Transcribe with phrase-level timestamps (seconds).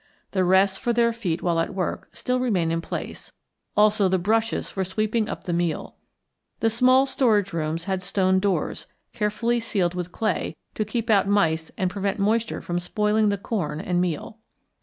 [0.31, 3.31] The rests for their feet while at work still remain in place;
[3.77, 5.95] also the brushes for sweeping up the meal.
[6.59, 11.69] The small storage rooms had stone doors, carefully sealed with clay to keep out mice
[11.77, 14.39] and prevent moisture from spoiling the corn and meal.